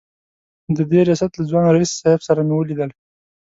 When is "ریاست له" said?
1.07-1.43